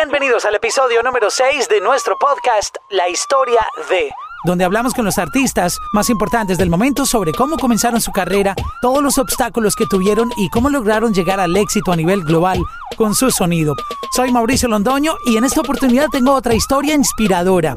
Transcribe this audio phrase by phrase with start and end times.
[0.00, 3.58] Bienvenidos al episodio número 6 de nuestro podcast La historia
[3.90, 4.12] de
[4.44, 9.02] donde hablamos con los artistas más importantes del momento sobre cómo comenzaron su carrera, todos
[9.02, 12.62] los obstáculos que tuvieron y cómo lograron llegar al éxito a nivel global
[12.96, 13.74] con su sonido.
[14.14, 17.76] Soy Mauricio Londoño y en esta oportunidad tengo otra historia inspiradora.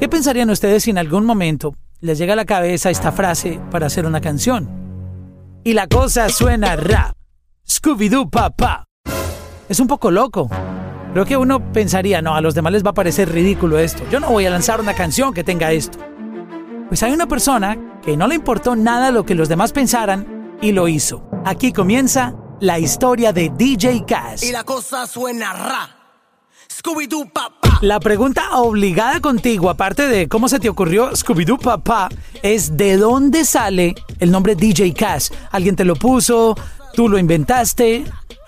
[0.00, 3.86] ¿Qué pensarían ustedes si en algún momento les llega a la cabeza esta frase para
[3.86, 4.68] hacer una canción?
[5.62, 7.14] Y la cosa suena rap.
[7.68, 8.82] Scooby-Doo papá.
[9.68, 10.50] Es un poco loco.
[11.16, 14.02] Creo que uno pensaría, no, a los demás les va a parecer ridículo esto.
[14.10, 15.98] Yo no voy a lanzar una canción que tenga esto.
[16.88, 20.72] Pues hay una persona que no le importó nada lo que los demás pensaran y
[20.72, 21.26] lo hizo.
[21.46, 24.42] Aquí comienza la historia de DJ Cass.
[24.42, 25.88] Y la cosa suena ra.
[26.68, 27.78] Scooby-Doo papá.
[27.80, 32.10] La pregunta obligada contigo, aparte de cómo se te ocurrió Scooby-Doo papá,
[32.42, 35.32] es ¿de dónde sale el nombre DJ Cass?
[35.50, 36.54] ¿Alguien te lo puso?
[36.92, 38.04] ¿Tú lo inventaste?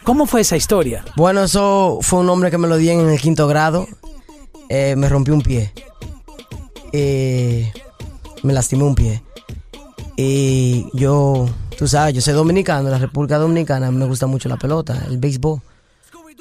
[0.08, 1.04] ¿Cómo fue esa historia?
[1.16, 3.86] Bueno, eso fue un nombre que me lo di en el quinto grado.
[4.70, 5.70] Eh, me rompí un pie.
[6.94, 7.70] Eh,
[8.42, 9.22] me lastimé un pie.
[10.16, 14.56] Y yo, tú sabes, yo soy dominicano, en la República Dominicana me gusta mucho la
[14.56, 15.60] pelota, el béisbol.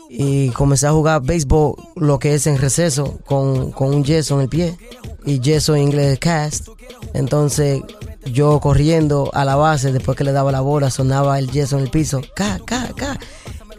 [0.10, 4.44] Y comencé a jugar béisbol, lo que es en receso, con, con un yeso en
[4.44, 4.78] el pie.
[5.26, 6.70] Y yeso en inglés cast.
[7.14, 7.82] Entonces,
[8.24, 11.84] yo corriendo a la base, después que le daba la bola, sonaba el yeso en
[11.84, 12.22] el piso.
[12.34, 13.20] Ca, ca, ca.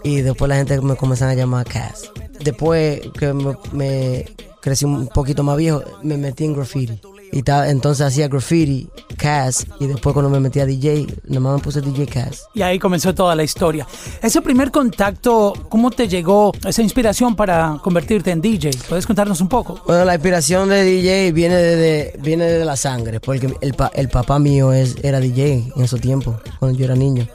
[0.09, 2.11] Y después la gente me comenzaba a llamar Cass.
[2.41, 3.34] Después que
[3.73, 4.25] me,
[4.62, 6.98] crecí un poquito más viejo, me metí en graffiti.
[7.31, 11.83] Y entonces hacía graffiti, Cass, y después cuando me metí a DJ, nomás me puse
[11.83, 12.47] DJ Cass.
[12.55, 13.87] Y ahí comenzó toda la historia.
[14.23, 18.70] Ese primer contacto, ¿cómo te llegó esa inspiración para convertirte en DJ?
[18.89, 19.83] ¿Puedes contarnos un poco?
[19.87, 24.39] Bueno, la inspiración de DJ viene de, viene de la sangre, porque el, el papá
[24.39, 27.28] mío es, era DJ en esos tiempos, cuando yo era niño.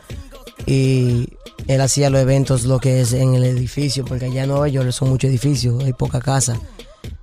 [0.65, 1.29] Y
[1.67, 4.91] él hacía los eventos lo que es en el edificio, porque allá en Nueva York
[4.91, 6.59] son muchos edificios, hay poca casa.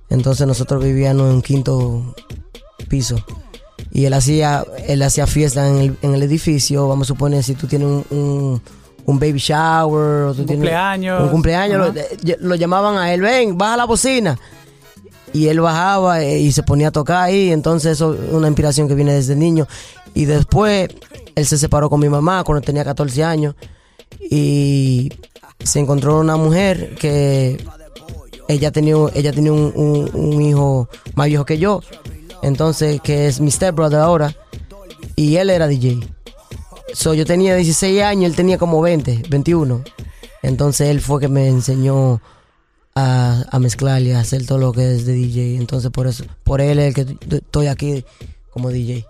[0.09, 2.15] Entonces nosotros vivíamos en un quinto
[2.87, 3.23] piso.
[3.91, 8.05] Y él hacía, él hacía fiesta en el, edificio, vamos a suponer si tú tienes
[8.09, 8.61] un,
[9.05, 11.23] baby shower o tú un tienes cumpleaños.
[11.23, 11.93] un cumpleaños,
[12.39, 14.37] lo, llamaban a él, ven, baja la bocina.
[15.33, 18.87] Y él bajaba eh, y se ponía a tocar ahí, entonces eso es una inspiración
[18.87, 19.67] que viene desde niño.
[20.13, 20.89] Y después
[21.35, 23.55] él se separó con mi mamá cuando tenía 14 años
[24.19, 25.09] y
[25.63, 27.63] se encontró una mujer que
[28.47, 31.81] ella tenía, ella tenía un, hijo más viejo que yo,
[32.41, 34.35] entonces que es mi stepbrother ahora,
[35.15, 35.99] y él era DJ.
[36.93, 39.83] So, yo tenía 16 años, él tenía como 20, 21.
[40.41, 42.21] Entonces él fue que me enseñó
[42.95, 45.57] a, a mezclar y a hacer todo lo que es de DJ.
[45.57, 48.03] Entonces por eso, por él es el que estoy aquí
[48.49, 49.05] como DJ.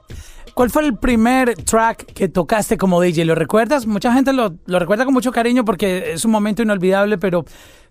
[0.62, 3.26] ¿Cuál fue el primer track que tocaste como DJ?
[3.26, 3.88] ¿Lo recuerdas?
[3.88, 7.46] Mucha gente lo, recuerda con mucho cariño porque es un momento inolvidable, pero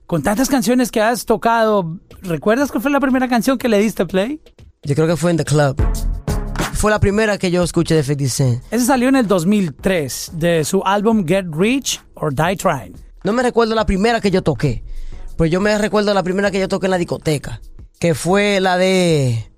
[0.06, 4.06] con tantas canciones que has tocado, ¿recuerdas cuál fue la primera canción que le diste
[4.06, 4.40] play?
[4.84, 5.82] Yo creo que fue en The Club.
[6.74, 8.62] Fue la primera que yo escuché de 50 Cent.
[8.70, 12.94] Ese salió en el 2003 de su álbum Get Rich or Die Trying.
[13.24, 14.84] No me recuerdo la primera que yo toqué,
[15.36, 17.60] pues yo me recuerdo la primera que yo toqué en la discoteca,
[17.98, 19.50] que fue la de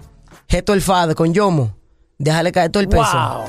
[0.48, 1.81] Geto el Fad con Yomo.
[2.22, 3.44] Déjale caer todo el peso.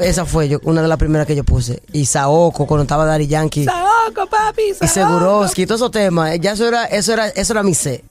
[0.00, 1.82] Esa fue yo, una de las primeras que yo puse.
[1.92, 3.66] Y Saoko, cuando estaba Daddy Yankee.
[3.66, 6.40] Saoko, papi, Y Seguroski, todos esos temas.
[6.40, 8.04] Ya eso era, eso era, eso era mi C.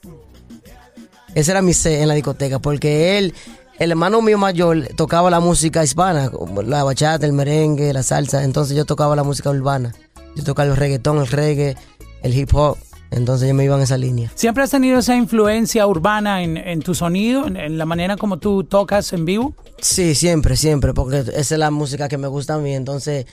[1.34, 2.60] Ese era mi C en la discoteca.
[2.60, 3.34] Porque él,
[3.80, 6.30] el hermano mío mayor, tocaba la música hispana.
[6.66, 8.44] La bachata, el merengue, la salsa.
[8.44, 9.92] Entonces yo tocaba la música urbana.
[10.36, 11.76] Yo tocaba el reggaetón, el reggae,
[12.22, 12.78] el hip hop.
[13.10, 14.30] Entonces yo me iba en esa línea.
[14.34, 19.12] ¿Siempre has tenido esa influencia urbana en, tu sonido, en, la manera como tú tocas
[19.12, 19.54] en vivo?
[19.80, 22.74] Sí, siempre, siempre, porque esa es la música que me gusta a mí.
[22.74, 23.26] Entonces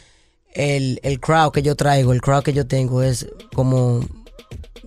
[0.54, 4.02] el, el crowd que yo traigo, el crowd que yo tengo es como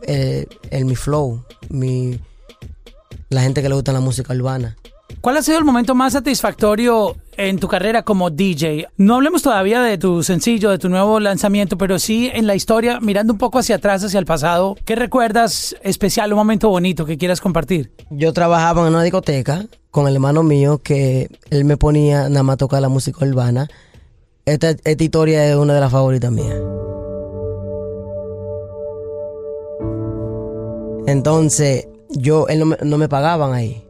[0.02, 2.20] eh, el, mi flow, mi,
[3.28, 4.76] la gente que le gusta la música urbana.
[5.26, 8.86] ¿Cuál ha sido el momento más satisfactorio en tu carrera como DJ?
[8.96, 13.00] No hablemos todavía de tu sencillo, de tu nuevo lanzamiento, pero sí en la historia,
[13.00, 17.18] mirando un poco hacia atrás, hacia el pasado, ¿qué recuerdas especial, un momento bonito que
[17.18, 17.90] quieras compartir?
[18.08, 22.56] Yo trabajaba en una discoteca con el hermano mío que él me ponía nada más
[22.58, 23.66] tocar la música urbana.
[24.44, 26.60] Esta, esta historia es una de las favoritas mías.
[31.08, 33.85] Entonces, yo, él no me, no me pagaban ahí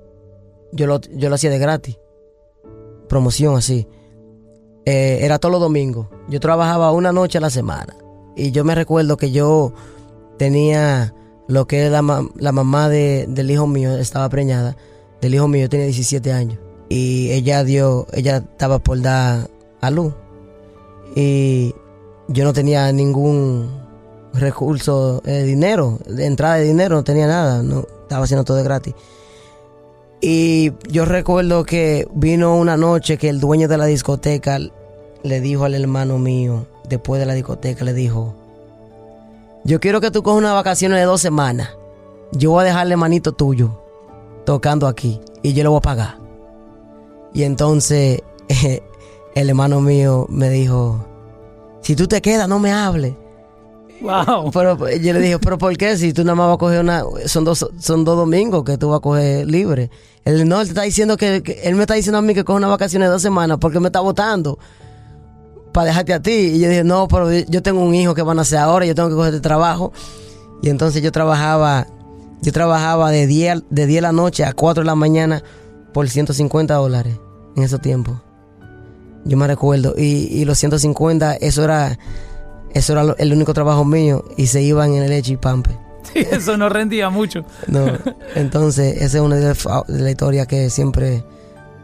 [0.73, 1.99] yo lo, yo lo hacía de gratis.
[3.09, 3.87] Promoción así.
[4.85, 6.09] Eh, era todos los domingos.
[6.29, 7.97] Yo trabajaba una noche a la semana.
[8.37, 9.73] Y yo me recuerdo que yo
[10.39, 11.15] tenía
[11.49, 12.03] lo que la,
[12.37, 14.77] la mamá de, del hijo mío, estaba preñada.
[15.21, 16.59] Del hijo mío tenía 17 años.
[16.89, 20.15] Y ella dio, ella estaba por dar a luz.
[21.15, 21.75] Y
[22.29, 23.87] yo no tenía ningún
[24.35, 28.65] recurso de dinero, de entrada de dinero, no tenía nada, no, estaba haciendo todo de
[28.65, 28.95] gratis.
[30.21, 34.59] Y yo recuerdo que vino una noche que el dueño de la discoteca
[35.23, 38.35] le dijo al hermano mío, después de la discoteca, le dijo,
[39.65, 41.71] yo quiero que tú cojas una vacaciones de dos semanas.
[42.33, 43.83] Yo voy a dejarle manito tuyo
[44.45, 46.19] tocando aquí y yo lo voy a pagar.
[47.35, 48.23] Y entonces
[49.35, 51.05] el hermano mío me dijo,
[51.83, 53.15] si tú te quedas, no me hables.
[54.01, 54.51] Wow.
[54.53, 55.97] Pero yo le dije, pero ¿por qué?
[55.97, 58.91] Si tú nada más vas a coger una, son dos, son dos domingos que tú
[58.91, 59.91] vas a coger libre.
[60.25, 62.59] Él no, él te está diciendo que, él me está diciendo a mí que coge
[62.59, 64.59] una vacaciones de dos semanas porque me está votando
[65.73, 66.31] para dejarte a ti.
[66.31, 68.95] Y yo dije, no, pero yo tengo un hijo que van a hacer ahora, yo
[68.95, 69.93] tengo que coger este trabajo.
[70.63, 71.87] Y entonces yo trabajaba,
[72.43, 75.43] yo trabajaba de 10, de 10 de la noche a 4 de la mañana
[75.93, 77.17] por 150 dólares
[77.57, 78.21] en ese tiempo.
[79.25, 79.95] Yo me recuerdo.
[79.97, 81.99] Y, y los 150, eso era
[82.77, 85.71] eso era el único trabajo mío y se iban en el leche y pampe.
[86.13, 87.45] Sí, eso no rendía mucho.
[87.67, 87.87] No,
[88.35, 89.55] entonces esa es una de
[89.89, 91.25] las historias que siempre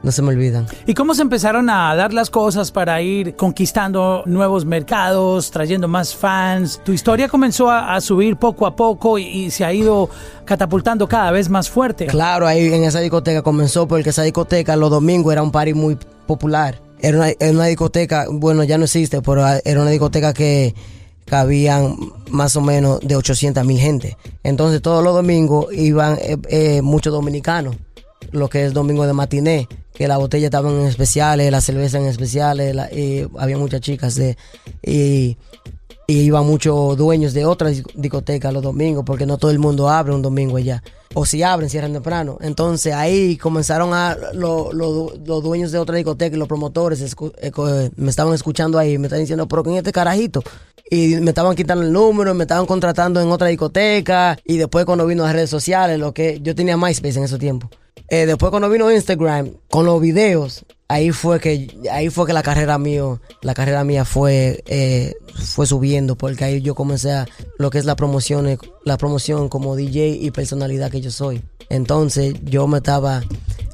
[0.02, 0.66] no se me olvidan.
[0.86, 6.14] ¿Y cómo se empezaron a dar las cosas para ir conquistando nuevos mercados, trayendo más
[6.14, 6.80] fans?
[6.84, 10.10] Tu historia comenzó a, a subir poco a poco y, y, se ha ido
[10.44, 12.06] catapultando cada vez más fuerte.
[12.06, 15.96] Claro, ahí en esa discoteca comenzó porque esa discoteca los domingos era un party muy
[16.26, 16.78] popular.
[17.02, 20.74] Era una, era una discoteca, bueno, ya no existe, pero era una discoteca que
[21.24, 21.96] cabían
[22.30, 24.16] más o menos de 800 mil gente.
[24.42, 27.76] Entonces todos los domingos iban eh, eh, muchos dominicanos,
[28.30, 32.08] lo que es domingo de matiné, que las botellas estaban en especiales, las cervezas en
[32.08, 34.36] especiales, la, y había muchas chicas de,
[36.06, 40.12] y iban muchos dueños de otras discotecas los domingos, porque no todo el mundo abre
[40.12, 40.82] un domingo allá.
[41.14, 42.38] O si abren, cierran temprano.
[42.40, 47.16] Entonces ahí comenzaron a los lo, lo dueños de otra discoteca y los promotores
[47.96, 50.42] me estaban escuchando ahí, me estaban diciendo, pero ¿quién es este carajito?
[50.90, 54.38] Y me estaban quitando el número, me estaban contratando en otra discoteca.
[54.44, 57.70] Y después cuando vino las redes sociales, lo que yo tenía MySpace en ese tiempo.
[58.08, 62.42] Eh, después cuando vino Instagram, con los videos, ahí fue que ahí fue que la
[62.42, 67.26] carrera mío la carrera mía fue eh, fue subiendo porque ahí yo comencé a
[67.58, 72.34] lo que es la promoción la promoción como DJ y personalidad que yo soy entonces
[72.44, 73.22] yo me estaba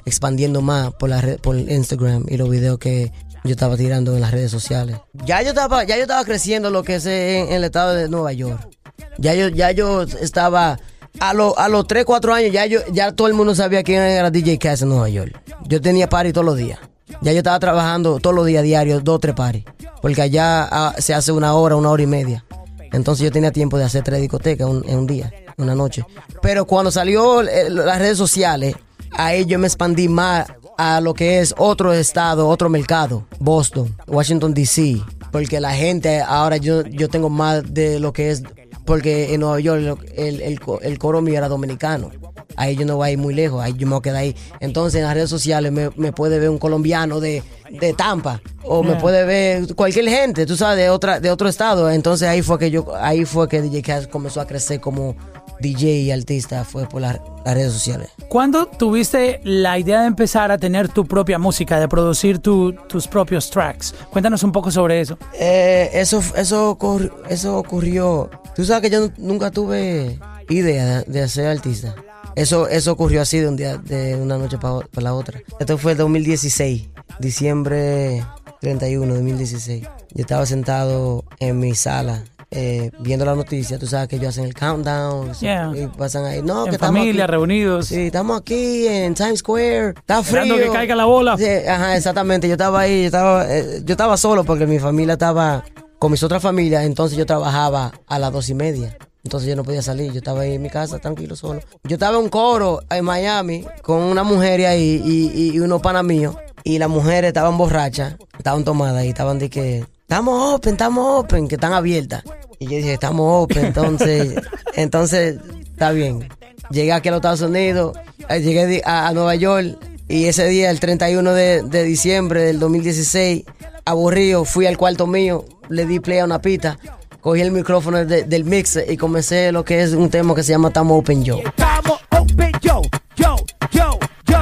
[0.05, 3.13] expandiendo más por la por Instagram y los videos que
[3.45, 6.85] yo estaba tirando en las redes sociales ya yo estaba ya yo estaba creciendo lo
[6.85, 8.71] que es en, en el estado de Nueva York
[9.19, 10.79] ya yo ya yo estaba
[11.19, 14.03] a, lo, a los 3, 4 años ya yo ya todo el mundo sabía quién
[14.03, 15.41] era DJ Cass en Nueva York.
[15.67, 16.79] Yo tenía party todos los días.
[17.21, 19.65] Ya yo estaba trabajando todos los días diarios, dos tres paris.
[20.01, 22.45] Porque allá ah, se hace una hora, una hora y media.
[22.93, 26.05] Entonces yo tenía tiempo de hacer tres discotecas en un día, una noche.
[26.41, 28.77] Pero cuando salió eh, las redes sociales,
[29.13, 30.47] ahí yo me expandí más
[30.79, 33.27] a lo que es otro estado, otro mercado.
[33.41, 35.03] Boston, Washington DC.
[35.33, 38.43] Porque la gente, ahora yo, yo tengo más de lo que es...
[38.87, 42.11] Porque en Nueva York el, el, el coro mío era dominicano
[42.59, 44.37] ahí yo no voy a ir muy lejos, ahí yo me voy a quedar ahí.
[44.61, 48.83] Entonces en las redes sociales me, me puede ver un colombiano de, de Tampa o
[48.83, 48.95] yeah.
[48.95, 51.91] me puede ver cualquier gente, tú sabes, de otra de otro estado.
[51.91, 55.17] Entonces ahí fue que yo ahí fue que DJ Cass comenzó a crecer como
[55.61, 58.11] DJ y artista fue por la, las redes sociales.
[58.29, 63.09] ¿Cuándo tuviste la idea de empezar a tener tu propia música, de producir tu, tus
[63.09, 63.95] propios tracks?
[64.11, 65.19] Cuéntanos un poco sobre eso.
[65.35, 68.31] Eh, eso, eso, ocurrió, eso ocurrió.
[68.55, 70.19] Tú sabes que yo nunca tuve
[70.49, 71.95] idea de, de ser artista.
[72.39, 75.41] Eso, eso ocurrió así de un día, de una noche para, la otra.
[75.59, 78.25] Esto fue el 2016, diciembre
[78.61, 79.83] 31 de 2016.
[80.15, 84.45] Yo estaba sentado en mi sala eh, viendo la noticia, tú sabes que ellos hacen
[84.45, 85.71] el countdown Yeah.
[85.77, 87.31] y pasan ahí, no, en que estamos familia, aquí.
[87.33, 87.87] reunidos.
[87.89, 90.67] Sí, estamos aquí en Times Square, está Esperando frío.
[90.67, 91.37] que caiga la bola.
[91.37, 92.49] Sí, ajá, exactamente.
[92.49, 95.63] Yo estaba ahí, yo estaba, eh, yo estaba solo porque mi familia estaba
[95.99, 98.97] con mis otras familias, entonces yo trabajaba a las dos y media.
[99.29, 101.61] Entonces yo no podía salir, yo estaba ahí en mi casa tranquilo solo.
[101.85, 105.83] Yo estaba en un coro en Miami con una mujer ahí y, y, y unos
[105.83, 106.35] panas míos.
[106.65, 111.47] Y las mujeres estaban borrachas, estaban tomadas y estaban de que, estamos open, estamos open,
[111.47, 112.23] que están abiertas.
[112.59, 114.35] Y yo dije, estamos open, entonces,
[114.77, 116.27] entonces, está bien.
[116.71, 117.99] Llegué aquí a los Estados Unidos,
[118.31, 119.77] eh, llegué a, a Nueva York
[120.09, 123.45] y ese día, el 31 de, de diciembre del 2016,
[123.85, 126.79] aburrido, fui al cuarto mío, le di play a una pista,
[127.21, 130.53] cogí el micrófono de, del mix y comencé lo que es un tema que se
[130.53, 131.39] llama Tamo Open Yo.
[131.39, 132.83] Estamos open, yo,
[133.17, 133.37] yo,
[133.71, 134.39] yo, yo.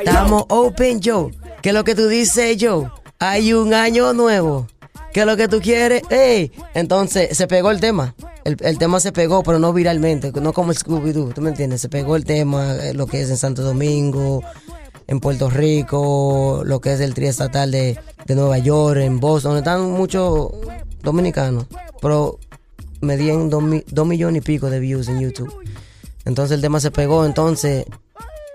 [0.00, 1.30] Estamos Open Yo.
[1.60, 2.90] ¿Qué es lo que tú dices, yo?
[3.18, 4.66] Hay un año nuevo.
[5.12, 6.02] ¿Qué es lo que tú quieres?
[6.10, 6.50] ¡Ey!
[6.74, 8.14] Entonces se pegó el tema.
[8.44, 11.80] El, el tema se pegó, pero no viralmente, no como el Scooby-Doo, ¿tú me entiendes?
[11.80, 14.42] Se pegó el tema, eh, lo que es en Santo Domingo,
[15.06, 19.60] en Puerto Rico, lo que es el triestatal de, de Nueva York, en Boston, donde
[19.60, 20.50] están muchos
[21.02, 21.66] dominicano,
[22.00, 22.38] pero
[23.00, 25.52] me dieron dos, mi- dos millones y pico de views en YouTube.
[26.24, 27.84] Entonces el tema se pegó, entonces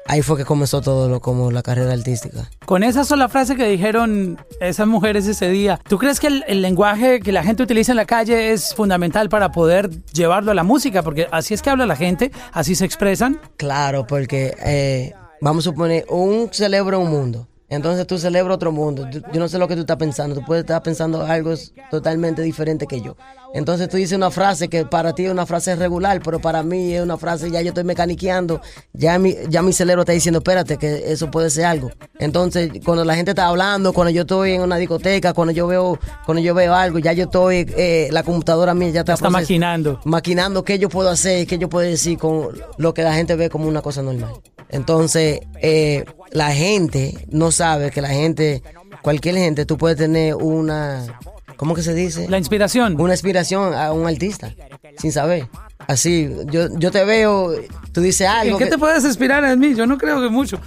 [0.09, 2.49] ahí fue que comenzó todo lo como la carrera artística.
[2.65, 6.61] Con esa sola frase que dijeron esas mujeres ese día, ¿tú crees que el, el
[6.61, 10.63] lenguaje que la gente utiliza en la calle es fundamental para poder llevarlo a la
[10.63, 11.03] música?
[11.03, 13.41] Porque así es que habla la gente, así se expresan.
[13.57, 17.47] Claro, porque eh, vamos a suponer, un celebra un mundo.
[17.69, 19.09] Entonces tú celebras otro mundo.
[19.11, 20.35] Yo no sé lo que tú estás pensando.
[20.35, 21.53] Tú puedes estar pensando algo
[21.91, 23.17] totalmente diferente que yo.
[23.53, 26.93] Entonces tú dices una frase que para ti es una frase regular, pero para mí
[26.93, 28.61] es una frase, ya yo estoy mecaniqueando.
[28.93, 31.89] Ya mi, ya mi cerebro está diciendo, espérate, que eso puede ser algo.
[32.19, 35.99] Entonces, cuando la gente está hablando, cuando yo estoy en una discoteca, cuando yo veo,
[36.25, 39.99] cuando yo veo algo, ya yo estoy, eh, la computadora mía ya está, Está maquinando.
[40.05, 43.49] maquinando qué yo puedo hacer, qué yo puedo decir con lo que la gente ve
[43.49, 44.33] como una cosa normal.
[44.69, 48.61] Entonces, eh, la gente no sabe que la gente,
[49.01, 51.05] cualquier gente, tú puedes tener una,
[51.57, 52.29] ¿cómo que se dice?
[52.29, 52.99] La inspiración.
[52.99, 54.53] Una inspiración a un artista,
[54.97, 55.47] sin saber.
[55.87, 57.53] Así, yo, yo te veo,
[57.97, 58.53] tú dices algo.
[58.53, 59.73] ¿En qué que- te puedes inspirar en mí?
[59.73, 60.59] Yo no creo que mucho.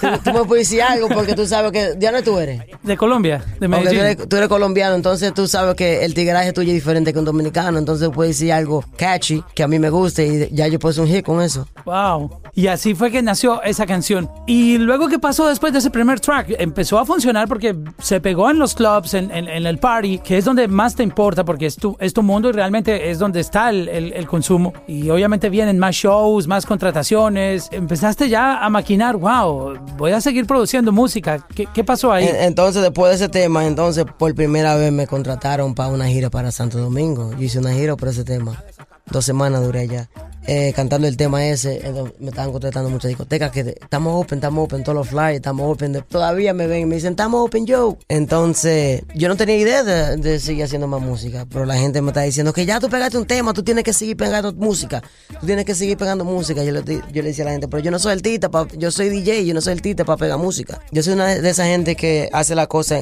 [0.00, 2.62] tú, tú me puedes decir algo porque tú sabes que, ¿de dónde tú eres?
[2.82, 3.92] De Colombia, de Medellín.
[3.92, 7.18] tú eres, tú eres colombiano, entonces tú sabes que el tigraje tuyo es diferente que
[7.18, 10.78] un dominicano, entonces puedes decir algo catchy que a mí me guste y ya yo
[10.78, 11.68] puedo un hit con eso.
[11.84, 12.40] Wow.
[12.54, 14.30] Y así fue que nació esa canción.
[14.46, 16.54] Y luego, ¿qué pasó después de ese primer track?
[16.58, 20.38] Empezó a funcionar porque se pegó en los clubs, en, en- en el party, que
[20.38, 23.40] es donde más te importa porque es tu, es tu mundo y realmente es donde
[23.40, 24.72] está el, el- el consumo.
[24.86, 27.68] Y obviamente vienen más shows, más contrataciones.
[27.72, 31.44] Empezaste ya a maquinar, wow, voy a seguir produciendo música.
[31.54, 32.26] ¿Qué, qué pasó ahí?
[32.28, 36.30] En- Entonces, después de ese tema, entonces por primera vez me contrataron para una gira
[36.30, 37.32] para Santo Domingo.
[37.32, 38.62] Yo hice una gira por ese tema.
[39.10, 40.08] Dos semanas duré allá.
[40.46, 41.80] Eh, cantando el tema ese.
[42.18, 46.04] me estaban contratando muchas discotecas que estamos open, estamos open, todos los flyers, estamos open.
[46.08, 47.96] todavía me ven y me dicen, estamos open, yo.
[48.08, 52.10] Entonces, yo no tenía idea de, de seguir haciendo más música, pero la gente me
[52.10, 55.02] está diciendo que ya tú pegaste un tema, tú tienes que seguir pegando música.
[55.40, 56.62] Tú tienes que seguir pegando música.
[56.64, 58.90] Yo le, yo le decía a la gente, pero yo no soy artista, pa- yo
[58.90, 60.80] soy DJ, yo no soy artista para pegar música.
[60.90, 63.00] Yo soy una de esas gente que hace la cosa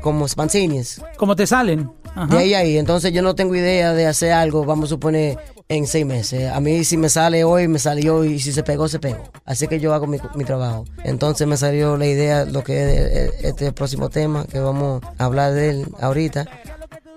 [0.00, 1.00] como spontaneous.
[1.16, 1.90] ¿Cómo te salen?
[2.14, 2.26] Ajá.
[2.26, 2.78] De ahí a ahí.
[2.78, 5.36] Entonces yo no tengo idea de hacer algo, vamos a suponer,
[5.68, 6.50] en seis meses.
[6.52, 9.22] A mí si me sale hoy, me salió y si se pegó, se pegó.
[9.44, 10.84] Así que yo hago mi, mi trabajo.
[11.04, 15.24] Entonces me salió la idea, lo que es eh, este próximo tema, que vamos a
[15.24, 16.46] hablar de él ahorita.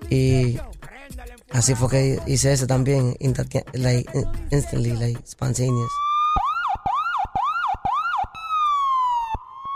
[0.10, 0.60] Y
[1.52, 3.16] así fue que hice ese también,
[3.74, 5.90] like, in- instantly, like, spontaneous.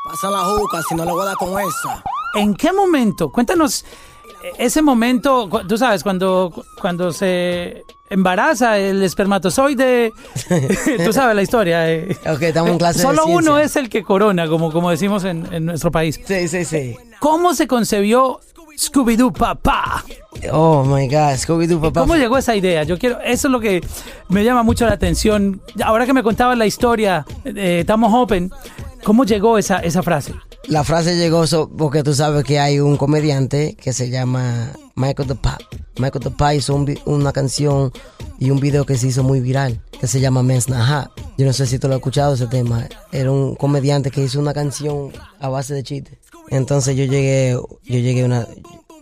[0.05, 2.03] Pasa la juca si no le voy a dar con esa.
[2.35, 3.31] ¿En qué momento?
[3.31, 3.87] Cuéntanos eh,
[4.57, 6.51] ese momento, tú sabes, cuando,
[6.81, 10.11] cuando se embaraza el espermatozoide,
[11.05, 11.91] tú sabes la historia.
[11.91, 12.15] eh.
[12.27, 15.51] Ok, estamos en clase de Solo uno es el que corona, como, como decimos en,
[15.51, 16.19] en nuestro país.
[16.25, 16.95] Sí, sí, sí.
[17.19, 18.39] ¿Cómo se concebió
[18.77, 20.03] Scooby-Doo Papá?
[20.51, 22.01] Oh my God, Scooby-Doo, papá.
[22.01, 22.83] ¿Cómo llegó esa idea?
[22.83, 23.81] Yo quiero, eso es lo que
[24.29, 25.61] me llama mucho la atención.
[25.83, 28.51] Ahora que me contabas la historia, eh, estamos open.
[29.03, 30.33] ¿Cómo llegó esa, esa frase?
[30.67, 35.27] La frase llegó so- porque tú sabes que hay un comediante que se llama Michael
[35.27, 35.59] the Pop.
[35.99, 37.91] Michael the Pop hizo una canción
[38.39, 41.11] y un video que se hizo muy viral que se llama Men's Not Hot.
[41.37, 42.87] Yo no sé si tú lo has escuchado ese tema.
[43.11, 46.17] Era un comediante que hizo una canción a base de chistes.
[46.49, 48.47] Entonces yo llegué, yo llegué una,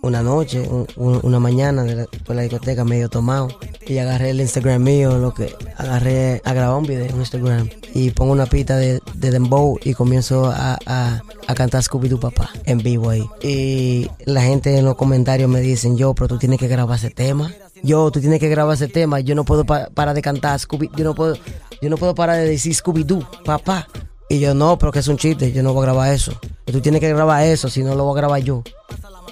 [0.01, 3.47] una noche, un- una mañana de la, por la discoteca medio tomado
[3.87, 8.11] y agarré el Instagram mío, lo que agarré a grabar un video en Instagram y
[8.11, 12.79] pongo una pista de, de Dembow y comienzo a, a, a cantar Scooby-Doo papá en
[12.79, 13.23] vivo ahí.
[13.41, 17.09] Y la gente en los comentarios me dicen, yo, pero tú tienes que grabar ese
[17.09, 17.51] tema.
[17.83, 19.19] Yo, tú tienes que grabar ese tema.
[19.19, 21.35] Yo no puedo pa- parar de cantar Scooby, yo no puedo,
[21.81, 23.87] yo no puedo parar de decir Scooby-Doo papá.
[24.29, 26.31] Y yo, no, pero que es un chiste, yo no voy a grabar eso.
[26.65, 28.63] Tú tienes que grabar eso, si no lo voy a grabar yo.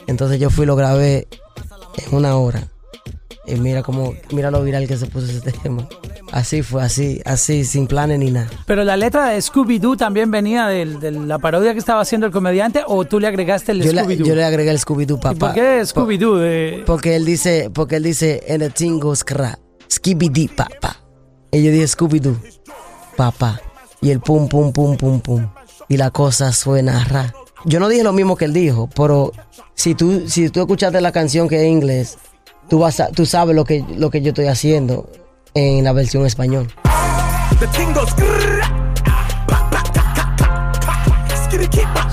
[0.08, 1.28] Entonces yo fui y lo grabé
[2.06, 2.68] en una hora.
[3.52, 5.86] Y mira cómo, mira lo viral que se puso ese tema.
[6.32, 8.48] Así fue, así, así, sin planes ni nada.
[8.66, 12.32] Pero la letra de Scooby-Doo también venía del- de, la parodia que estaba haciendo el
[12.32, 14.26] comediante o tú le agregaste el Scooby-Doo.
[14.26, 15.34] yo le agregué el Scooby-Doo, papá.
[15.36, 16.38] ¿Y por qué Scooby-Doo?
[16.38, 19.60] De- Porque él dice, porque él dice, en el tingo scrap,
[19.92, 20.96] skibidi papá.
[21.52, 22.38] Y yo dije Scooby-Doo,
[23.18, 23.60] papá.
[24.02, 25.48] Y el pum, pum, pum, pum, pum.
[25.90, 27.34] Y la cosa suena ra.
[27.66, 29.32] Yo no dije lo mismo que él dijo, pero
[29.76, 32.18] si tú, si tú escuchaste la canción que es en inglés,
[32.72, 35.10] tú, vas a- tú sabes lo que, lo que yo estoy haciendo
[35.54, 36.70] en la versión español.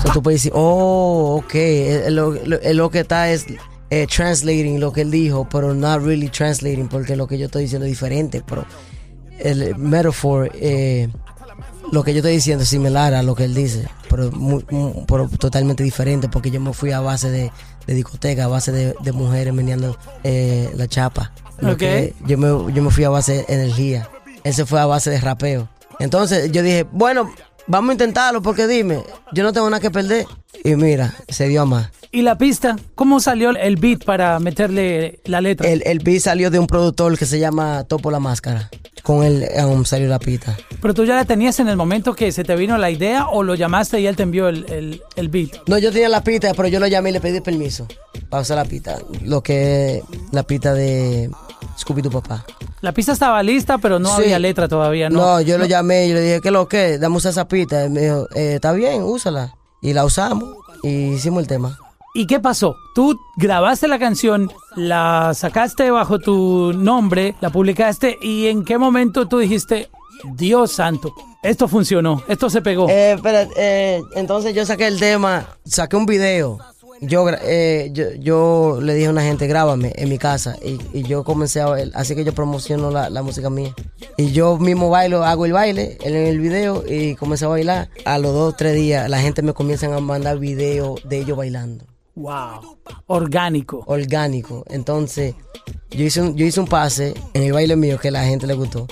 [0.03, 3.45] So tú puedes decir, oh, ok, eh, lo, lo- eh, lo que está es
[3.89, 7.63] eh, translating lo que él dijo, pero not really translating, porque lo que yo estoy
[7.63, 8.65] diciendo es diferente, pero
[9.39, 11.07] el metaphor, eh,
[11.91, 15.05] lo que yo estoy diciendo es similar a lo que él dice, pero, mu- mu-
[15.05, 17.51] pero totalmente diferente, porque yo me fui a base de,
[17.89, 21.31] de discoteca a base de, de mujeres meneando eh, la chapa.
[21.59, 21.77] Lo Ok.
[21.79, 24.07] que yo, me, yo me fui a base de energía.
[24.43, 25.67] Ese fue a base de rapeo.
[25.99, 27.33] Entonces yo dije, bueno,
[27.67, 29.03] vamos a intentarlo porque dime,
[29.33, 30.25] yo no tengo nada que perder.
[30.63, 31.89] Y mira, se dio a más.
[32.11, 32.75] ¿Y la pista?
[32.95, 35.67] ¿Cómo salió el beat para meterle la letra?
[35.67, 38.69] El, el beat salió de un productor que se llama Topo la Máscara.
[39.09, 40.55] Con él um, salió la pista.
[40.79, 43.41] ¿Pero tú ya la tenías en el momento que se te vino la idea o
[43.41, 45.49] lo llamaste y él te envió el, el- el beat?
[45.67, 47.87] No, yo tenía la pista, pero yo lo llamé y le pedí permiso
[48.29, 48.99] para usar la pista.
[49.23, 51.27] Lo que es la pista de
[51.79, 52.45] Scooby Doo Papá.
[52.81, 54.21] La pista estaba lista, pero no Sí.
[54.21, 55.19] había letra todavía, ¿no?
[55.21, 56.99] No, yo lo llamé y le dije, ¿qué lo que?
[56.99, 57.85] Dame usar esa pista.
[57.85, 59.55] Y me dijo, eh, está bien, úsala.
[59.81, 61.79] Y la usamos y hicimos el tema.
[62.13, 62.75] ¿Y qué pasó?
[62.95, 69.27] Tú grabaste la canción, la sacaste bajo tu nombre, la publicaste y en qué momento
[69.27, 69.89] tú dijiste,
[70.35, 71.13] Dios santo,
[71.43, 72.89] esto funcionó, esto se pegó.
[72.89, 76.57] Eh, espera, eh, entonces yo saqué el tema, saqué un video.
[77.01, 80.57] Yo, eh, yo, le dije a una gente, grábame en mi casa.
[80.61, 83.73] Y, yo comencé a bailar, así que yo promociono la, música mía.
[84.17, 87.89] Y yo mismo bailo, hago el baile en el video y comencé a bailar.
[88.03, 91.85] A los dos, tres días, la gente me comienzan a mandar video de ellos bailando.
[92.19, 93.83] Wow, orgánico.
[93.87, 94.63] orgánico.
[94.69, 95.35] Entonces,
[95.91, 98.53] yo hice un, yo hice un pase en el baile mío que la gente le
[98.53, 98.87] gustó.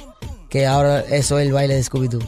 [0.49, 2.23] Que ahora eso es el baile de Scooby-Doo.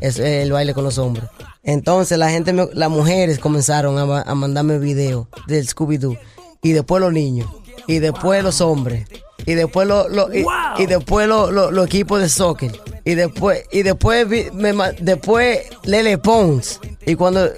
[0.00, 1.28] Es el baile con los hombres.
[1.62, 6.16] Entonces, la gente, me- las mujeres comenzaron a, a mandarme videos del Scooby-Doo.
[6.62, 7.48] Y después los niños.
[7.86, 9.06] Y después los hombres.
[9.46, 10.52] Y después los lo, y, Wow.
[10.78, 12.72] y después los los- los equipos de soccer.
[13.04, 16.80] Y después, y después, me después Lele Pons.
[17.06, 17.48] Y cuando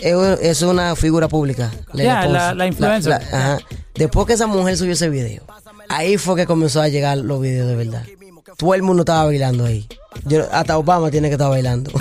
[0.00, 1.70] es un- es una figura pública.
[1.94, 3.12] Ya, la- la influencer.
[3.12, 3.58] ajá.
[3.94, 5.42] Después que esa mujer subió ese video,
[5.88, 8.04] ahí fue que comenzó a llegar los videos de verdad.
[8.56, 9.86] Todo el mundo estaba bailando ahí.
[10.24, 11.90] Yo- hasta Obama tiene que estar bailando.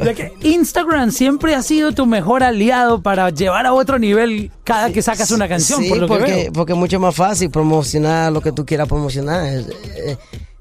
[0.00, 4.92] De que Instagram siempre ha sido tu mejor aliado para llevar a otro nivel cada
[4.92, 6.52] que sacas una canción, sí, por lo que porque, veo.
[6.52, 9.64] porque es mucho más fácil promocionar lo que tú quieras promocionar.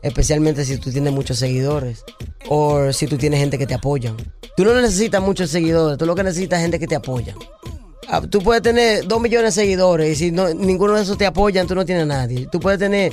[0.02, 2.04] Es- especialmente si tú tienes muchos seguidores.
[2.48, 4.16] O si tú tienes gente que te apoyan.
[4.56, 7.36] Tú no necesitas muchos seguidores, tú lo que necesitas es gente que te apoya.
[8.08, 11.26] Ah, Tú puedes tener dos millones de seguidores y si no, ninguno de esos te
[11.28, 12.48] apoyan, tú no tienes nadie.
[12.52, 13.12] Tú puedes tener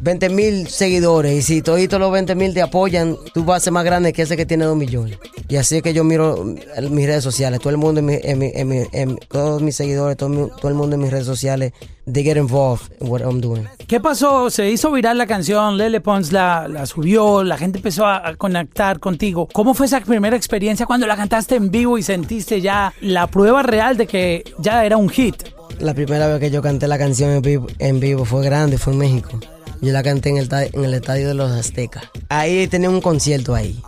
[0.00, 3.72] 20 mil seguidores y si todos los 20 mil te apoyan, tú vas a ser
[3.72, 5.18] más grande que ese que tiene dos millones.
[5.48, 7.60] Y así es que yo miro mm, mis redes sociales.
[7.60, 10.48] Todo el mundo, en mi- en mi- en mi- en- todos mis seguidores, todo, mi-
[10.60, 11.72] todo el mundo en mis redes sociales,
[12.10, 13.66] they get involved in what I'm doing.
[13.86, 14.48] ¿Qué pasó?
[14.48, 18.36] Se hizo viral la canción, Lele Pons la, la subió, la gente empezó a, a
[18.36, 19.48] conectar contigo.
[19.52, 23.62] ¿Cómo fue esa primera experiencia cuando la cantaste en vivo y sentiste ya la prueba
[23.62, 25.34] real de que ya era un hit?
[25.78, 28.92] La primera vez que yo canté la canción en vivo, en vivo fue grande, fue
[28.92, 29.40] en México.
[29.82, 32.04] Yo la canté en el, ta- en el estadio de los Aztecas.
[32.28, 33.80] Ahí tenía un concierto ahí.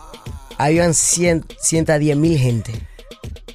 [0.57, 2.71] Habían 100, 110 mil gente.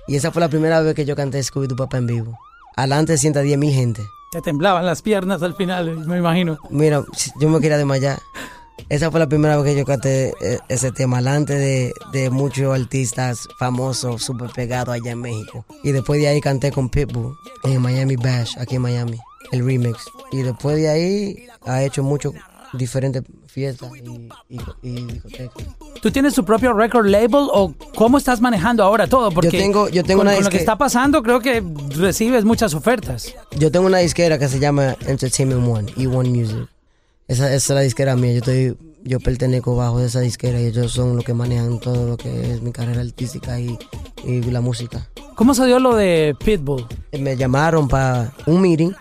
[0.06, 2.38] Y esa fue la primera vez que yo canté Scooby-Doo Papá en vivo.
[2.76, 4.02] Adelante de 110 mil gente.
[4.32, 6.58] Te temblaban las piernas al final, me imagino.
[6.70, 7.02] Mira,
[7.40, 8.18] yo me quería desmayar.
[8.90, 12.74] Esa fue la primera vez que yo canté eh, ese tema, delante de, de muchos
[12.78, 15.64] artistas famosos, súper pegados allá en México.
[15.82, 19.18] Y después de ahí canté con Pitbull en Miami Bash, aquí en Miami,
[19.52, 20.04] el remix.
[20.32, 22.32] Y después de ahí ha hecho muchas
[22.74, 25.66] diferentes fiestas y, y- y discotecas.
[26.02, 29.30] ¿Tú tienes tu propio record label o cómo estás manejando ahora todo?
[29.30, 31.62] Porque tengo- yo tengo con, una con lo que está pasando creo que
[31.96, 33.34] recibes muchas ofertas.
[33.58, 36.68] Yo tengo una disquera que se llama Entertainment One, E1 Music.
[37.26, 38.32] Esa, esa es la disquera mía.
[38.32, 42.06] Yo estoy, yo pertenezco bajo de esa disquera y ellos son los que manejan todo
[42.06, 43.78] lo que es mi carrera artística y,
[44.24, 45.08] y la música.
[45.34, 46.86] ¿Cómo se dio lo de Pitbull?
[47.18, 48.92] Me llamaron para un meeting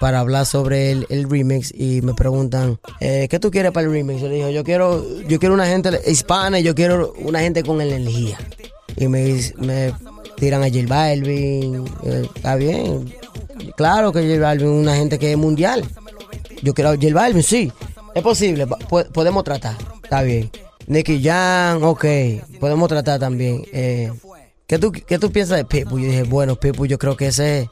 [0.00, 3.92] para hablar sobre el, el remix y me preguntan, eh, ¿qué tú quieres para el
[3.92, 4.22] remix?
[4.22, 7.62] Yo le dije, yo quiero, yo quiero una gente hispana y yo quiero una gente
[7.62, 8.38] con energía.
[8.96, 9.92] Y me, me
[10.36, 13.14] tiran a J Balvin, eh, está bien.
[13.76, 15.84] Claro que J Balvin es una gente que es mundial.
[16.62, 17.70] Yo quiero a Balvin, sí.
[18.14, 18.66] Es posible,
[19.12, 20.50] podemos tratar, está bien.
[20.86, 22.04] Nicky Jam, ok,
[22.58, 23.64] podemos tratar también.
[23.72, 24.10] Eh,
[24.66, 26.00] ¿qué, tú, ¿Qué tú piensas de Pitbull?
[26.00, 27.68] Yo dije, bueno, Pitbull yo creo que ese...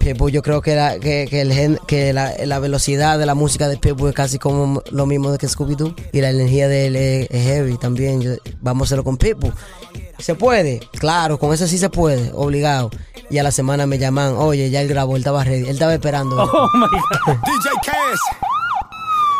[0.00, 3.34] Pitbull yo creo que, la, que, que, el gen- que la, la velocidad de la
[3.34, 5.94] música de Pitbull es casi como lo mismo que Scooby-Doo.
[6.12, 8.20] Y la energía de él es, es heavy también.
[8.20, 9.52] Yo- vamos a hacerlo con Pitbull.
[10.18, 10.80] ¿Se puede?
[10.98, 12.90] Claro, con eso sí se puede, obligado.
[13.30, 15.94] Y a la semana me llaman, oye, ya él grabó, él estaba ready, él estaba
[15.94, 16.36] esperando.
[16.42, 16.80] Oh my
[17.26, 17.36] God.
[17.44, 18.18] DJ Cash,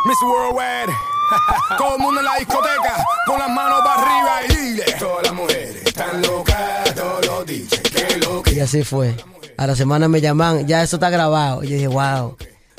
[0.07, 0.93] Miss Worldwide.
[1.79, 4.85] Todo el mundo en la discoteca, con las manos para arriba y dile.
[4.99, 8.55] Todas las mujeres están locas, todos los DJs, que lo que.
[8.55, 9.15] Y así fue.
[9.61, 11.63] A la semana me llaman, ya eso está grabado.
[11.63, 12.35] Yo dije, wow,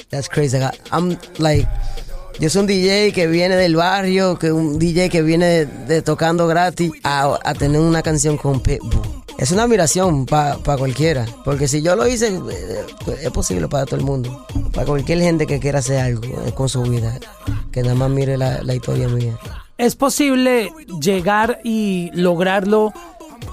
[0.09, 0.57] that's crazy.
[0.91, 1.67] I'm like,
[2.39, 6.47] yo soy un DJ que viene del barrio, que un DJ que viene de, tocando
[6.47, 9.21] gratis a, a tener una canción con Pitbull.
[9.37, 11.27] es una admiración para cualquiera.
[11.45, 12.85] Porque si yo lo hice, eh,
[13.21, 14.47] es posible para todo el mundo.
[14.73, 17.19] Para cualquier gente que quiera hacer algo eh, con su vida.
[17.71, 19.37] Que nada más mire la, la historia mía.
[19.77, 22.91] ¿Es posible llegar y lograrlo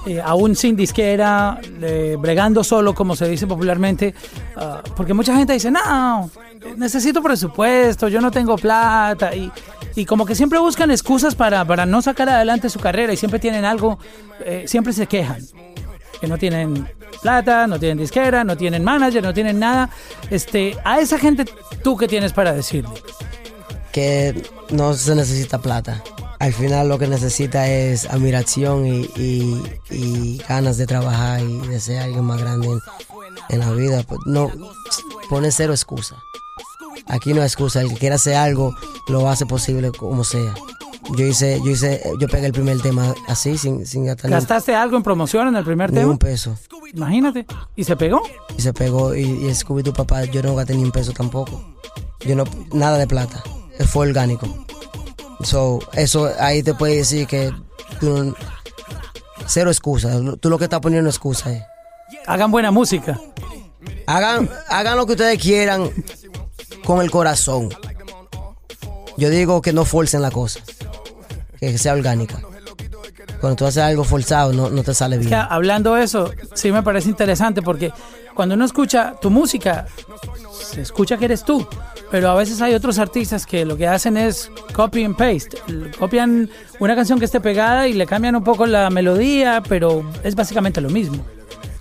[0.05, 4.13] eh, aún sin disquera, eh, bregando solo, como se dice popularmente?
[4.55, 6.29] Ah, porque mucha gente dice, no,
[6.77, 9.35] necesito presupuesto, yo no tengo plata.
[9.35, 9.51] Y,
[9.95, 13.39] y como que siempre buscan excusas para, para no sacar adelante su carrera y siempre
[13.39, 13.99] tienen algo,
[14.45, 15.41] eh, siempre se quejan.
[16.21, 16.87] Que no tienen
[17.21, 19.89] plata, no tienen disquera, no tienen manager, no tienen nada.
[20.29, 21.45] Este, a esa gente,
[21.83, 22.95] ¿tú qué tienes para decirle?
[23.91, 26.03] Que no se necesita plata.
[26.39, 31.79] Al final lo que necesita es admiración y, y- y ganas de trabajar y de
[31.79, 32.79] ser alguien más grande en,
[33.49, 34.03] en la vida.
[34.03, 34.49] Pues no,
[35.29, 36.15] pone cero excusa.
[37.07, 37.81] Aquí no hay excusa.
[37.81, 38.73] El que quiera hacer algo
[39.07, 40.53] lo hace posible como sea.
[41.17, 44.75] Yo hice, yo hice, yo pegué el primer tema así, sin, sin gastar ni ¿Gastaste
[44.75, 46.11] algo en promoción en el primer ni tema?
[46.11, 46.55] un peso.
[46.93, 47.47] Imagínate.
[47.75, 48.21] ¿Y se pegó?
[48.57, 51.63] y se pegó y, y Scooby Doo papá yo no gasté ni un peso tampoco
[52.21, 53.41] yo no nada de plata
[53.85, 54.47] fue orgánico.
[55.43, 57.51] So eso ahí te puede decir que
[57.99, 58.35] tú
[59.47, 60.19] cero excusa.
[60.39, 61.63] Tú lo que estás poniendo excusa es
[62.27, 63.19] Hagan buena música.
[64.07, 65.89] hagan hagan lo que ustedes quieran
[66.83, 67.69] con el corazón.
[69.17, 70.59] Yo digo que no forcen la cosa
[71.59, 72.39] que sea orgánica.
[73.41, 75.33] Cuando tú haces algo forzado no, no te sale bien.
[75.33, 77.91] hablando de eso, sí me parece interesante porque
[78.35, 79.85] cuando uno escucha tu música,
[80.77, 81.67] escucha que eres tú.
[82.11, 85.57] Pero a veces hay otros artistas que lo que hacen es copy and paste.
[85.97, 90.35] Copian una canción que esté pegada y le cambian un poco la melodía, pero es
[90.35, 91.23] básicamente lo mismo.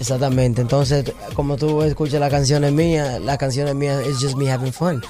[0.01, 4.73] Exactamente, entonces como tú escuchas las canciones mías, las canciones mías es just me having
[4.73, 5.03] fun.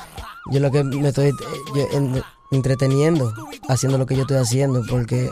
[0.51, 1.33] Yo lo que me estoy
[2.51, 3.35] entreteniendo,
[3.69, 5.29] haciendo lo que yo estoy haciendo, porque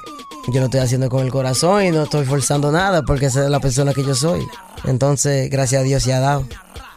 [0.48, 3.50] yo lo estoy haciendo con el corazón y no estoy forzando nada, porque esa es
[3.50, 4.46] la persona que yo soy.
[4.85, 6.44] Entonces, gracias a Dios se ha dado.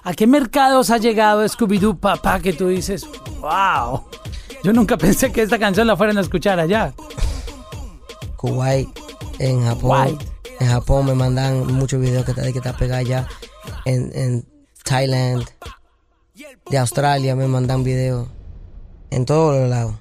[0.10, 3.06] ¿A qué mercados ha llegado Scooby-Doo Papá que tú dices,
[3.42, 4.02] wow?
[4.64, 6.96] Yo nunca pensé que esta canción la fueran a escuchar allá.
[8.36, 8.90] Kuwait,
[9.38, 9.82] en Japón.
[9.82, 10.22] Kuwait.
[10.62, 13.28] En Japón me mandan muchos videos que está, que está pegada allá.
[13.86, 14.48] En, en
[14.84, 15.46] Thailand,
[16.72, 18.30] de Australia me mandan videos.
[19.12, 19.94] En todos los lados.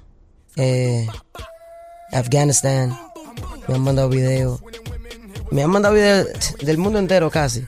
[0.55, 1.07] Eh,
[2.11, 2.97] Afganistán,
[3.67, 4.59] me han mandado videos.
[5.51, 7.67] Me han mandado videos del mundo entero casi.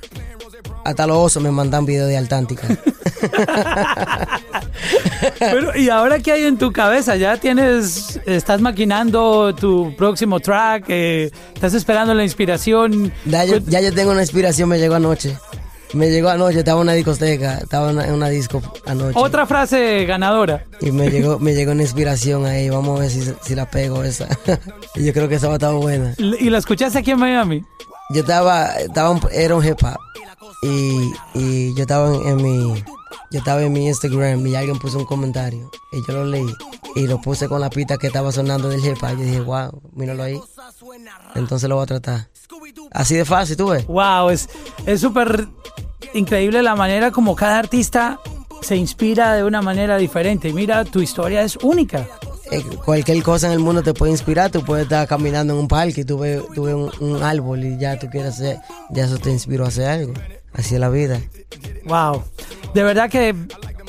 [0.84, 2.68] Hasta los osos me mandan videos de Altántica.
[5.40, 7.16] Pero, ¿y ahora qué hay en tu cabeza?
[7.16, 10.86] ¿Ya tienes, estás maquinando tu próximo track?
[10.90, 13.14] eh, ¿Estás esperando la inspiración?
[13.26, 15.38] Ya yo, ya yo tengo una inspiración, me llegó anoche.
[15.94, 19.20] Me llegó anoche, estaba en una discoteca, estaba en una, en una disco anoche.
[19.20, 20.64] Otra frase ganadora.
[20.80, 24.04] Y me llegó, me llegó una inspiración ahí, vamos a ver si, si la pego
[24.04, 24.28] esa.
[24.96, 26.14] y yo creo que esa va a estar buena.
[26.18, 27.64] ¿Y la escuchaste aquí en Miami?
[28.12, 29.98] Yo estaba, estaba era un hip hop.
[30.62, 32.84] Y, y yo estaba en, en mi,
[33.32, 35.72] yo estaba en mi Instagram y alguien puso un comentario.
[35.92, 36.54] Y yo lo leí.
[36.96, 39.10] Y lo puse con la pista que estaba sonando del hip hop.
[39.12, 40.40] Yo dije, wow, míralo ahí.
[41.36, 42.28] Entonces lo voy a tratar.
[42.92, 43.88] Así de fácil, tú ves.
[43.88, 44.50] Wow, es
[44.86, 45.48] es súper
[46.14, 48.20] increíble la manera como cada artista
[48.62, 50.54] se inspira de una manera diferente.
[50.54, 52.08] Mira, tu historia es única.
[52.52, 54.52] Eh, cualquier cosa en el mundo te puede inspirar.
[54.52, 57.64] Tú puedes estar caminando en un parque y tú ves, tú ves un, un árbol
[57.64, 58.60] y ya tú quieres hacer,
[58.90, 60.14] ya eso te inspiró a hacer algo.
[60.54, 61.22] Así es la vida.
[61.86, 62.24] Wow.
[62.74, 63.36] De verdad que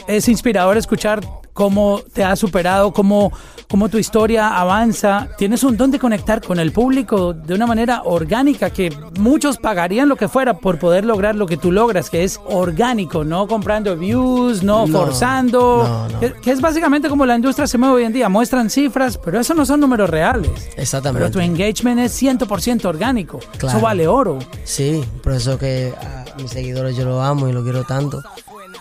[0.06, 1.20] es inspirador escuchar
[1.52, 3.32] cómo te has superado, cómo,
[3.68, 5.28] cómo tu historia avanza.
[5.38, 10.08] Tienes un don de conectar con el público de una manera orgánica que muchos pagarían
[10.08, 13.96] lo que fuera por poder lograr lo que tú logras, que es orgánico, no comprando
[13.96, 15.84] views, no, No, forzando.
[15.86, 16.20] no, no.
[16.20, 18.28] Que, que es básicamente como la industria se mueve hoy en día.
[18.28, 20.50] Muestran cifras, pero eso no son números reales.
[20.76, 21.28] Exactamente.
[21.28, 23.38] Pero tu engagement es 100% orgánico.
[23.58, 23.76] Claro.
[23.76, 24.38] Eso vale oro.
[24.64, 28.22] Sí, por eso que a mis seguidores yo los amo y los quiero tanto.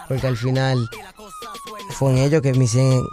[0.07, 0.89] Porque al final
[1.91, 3.03] fue en ellos que me hicieron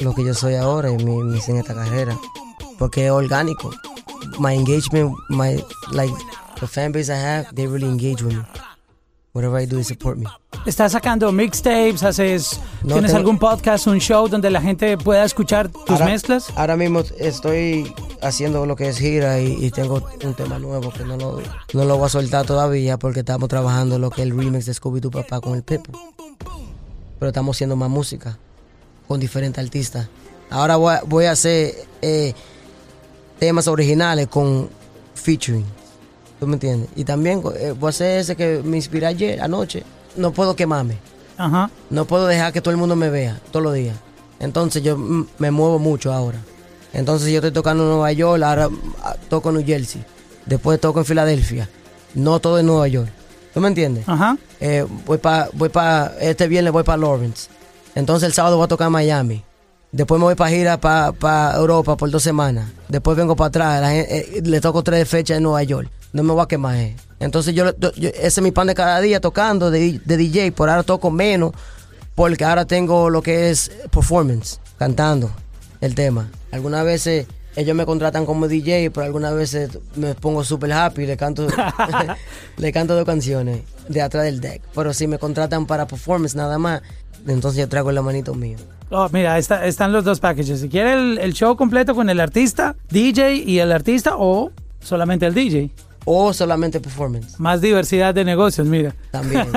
[0.00, 2.16] lo que yo soy ahora y me, me hicieron esta carrera.
[2.78, 3.70] Porque es orgánico.
[4.38, 6.14] My engagement, my, like,
[6.60, 8.42] the fan base I have, they really engage with me.
[9.32, 10.26] Whatever I do, they support me.
[10.66, 12.02] ¿Estás sacando mixtapes?
[12.02, 16.04] ¿Haces, No, ¿Tienes tengo- algún podcast, un show donde la gente pueda escuchar tus Ahora-
[16.06, 16.50] mezclas?
[16.56, 21.04] Ahora mismo estoy haciendo lo que es gira y, y tengo un tema nuevo que
[21.04, 21.40] no lo,
[21.72, 24.74] no lo voy a soltar todavía porque estamos trabajando lo que es el remix de
[24.74, 25.92] Scooby Doo Papá con el Pepo.
[27.18, 28.38] Pero estamos haciendo más música
[29.06, 30.08] con diferentes artistas.
[30.50, 32.34] Ahora voy a, voy a hacer eh,
[33.38, 34.68] temas originales con
[35.14, 35.64] featuring.
[36.38, 36.88] ¿Tú me entiendes?
[36.94, 39.82] Y también eh, voy a hacer ese que me inspiré ayer, anoche.
[40.16, 40.98] No puedo quemarme.
[41.36, 41.70] Ajá.
[41.90, 43.96] No puedo dejar que todo el mundo me vea todos los días.
[44.40, 46.38] Entonces yo me muevo mucho ahora.
[46.92, 48.68] Entonces yo estoy tocando en Nueva York, ahora
[49.02, 50.04] ah, toco en New Jersey.
[50.46, 51.68] Después toco en Filadelfia.
[52.14, 53.10] No todo en Nueva York.
[53.58, 54.08] ¿Tú me entiendes?
[54.08, 54.38] Ajá.
[54.60, 57.48] Eh, voy para, voy pa, este viernes voy para Lawrence.
[57.96, 59.42] Entonces el sábado voy a tocar Miami.
[59.90, 62.70] Después me voy para gira para Europa por dos semanas.
[62.86, 63.92] Después vengo para atrás.
[63.92, 65.90] Eh, le toco tres fechas en Nueva York.
[66.12, 66.76] No me voy a quemar.
[66.76, 66.96] Eh.
[67.18, 70.52] Entonces yo, ese es mi pan de cada día tocando de, de DJ.
[70.52, 71.50] Por ahora toco menos
[72.14, 75.32] porque ahora tengo lo que es performance, cantando
[75.80, 76.30] el tema.
[76.52, 77.26] Algunas veces
[77.58, 81.48] ellos me contratan como DJ, pero algunas veces me pongo super happy y le canto,
[82.56, 84.62] le canto dos canciones de atrás del deck.
[84.72, 86.82] Pero si me contratan para performance nada más,
[87.26, 88.58] entonces yo traigo la manito mío.
[88.90, 90.60] Oh, mira, están los dos packages.
[90.60, 95.34] Si quiere el, show completo con el artista, DJ y el artista, o solamente el
[95.34, 95.72] DJ.
[96.04, 97.40] O solamente performance.
[97.40, 98.94] Más diversidad de negocios, mira.
[99.10, 99.48] También.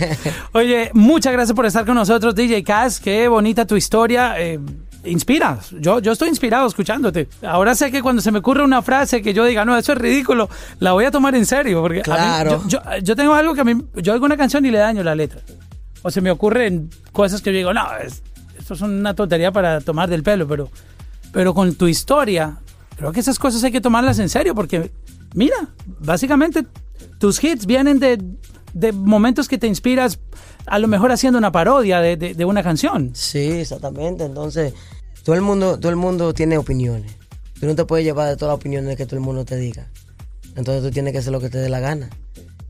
[0.52, 2.98] Oye, muchas gracias por estar con nosotros, DJ Cass.
[2.98, 4.40] Qué bonita tu historia.
[4.40, 4.58] Eh,
[5.04, 5.58] inspira.
[5.78, 7.28] Yo, yo estoy inspirado escuchándote.
[7.42, 9.98] Ahora sé que cuando se me ocurre una frase que yo diga, no, eso es
[9.98, 11.80] ridículo, la voy a tomar en serio.
[11.80, 12.62] Porque claro.
[12.66, 15.40] yo, tengo algo que a mí, yo oigo una canción y le daño la letra.
[16.02, 17.86] O se me ocurren cosas que yo digo, no,
[18.58, 20.70] esto es una tontería para tomar del pelo, pero,
[21.32, 22.56] pero con tu historia,
[22.96, 24.90] creo que esas cosas hay que tomarlas en serio porque,
[25.34, 25.56] mira,
[25.98, 26.64] básicamente
[27.18, 28.18] tus hits vienen de,
[28.72, 30.18] de momentos que te inspiras
[30.66, 33.10] a lo mejor haciendo una parodia de, de, una canción.
[33.14, 34.24] Sí, exactamente.
[34.24, 34.74] Entonces,
[35.24, 37.12] todo el mundo, todo el mundo tiene opiniones.
[37.58, 39.88] Tú no te puedes llevar de todas las opiniones que todo el mundo te diga.
[40.56, 42.10] Entonces tú tienes que hacer lo que te dé la gana.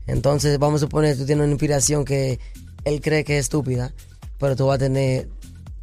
[0.07, 2.39] Entonces, vamos a suponer tú tienes una inspiración que
[2.83, 3.93] él cree que es estúpida,
[4.39, 5.29] pero tú vas a tener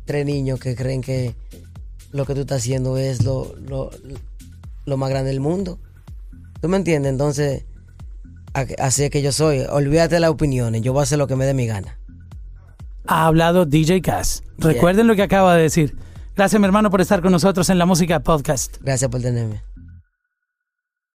[0.04, 1.34] tres niños que creen que
[2.12, 3.90] lo que tú estás haciendo es lo, lo,
[4.84, 5.78] lo más grande del mundo.
[6.60, 7.10] ¿Tú me entiendes?
[7.10, 7.64] Entonces,
[8.78, 9.60] así es que yo soy.
[9.70, 11.97] Olvídate de las opiniones, yo voy a hacer lo que me dé mi gana.
[13.08, 14.42] Ha hablado DJ Cass.
[14.58, 15.96] Recuerden lo que acaba de decir.
[16.36, 18.76] Gracias, mi hermano, por estar con nosotros en la música podcast.
[18.82, 19.62] Gracias por tenerme.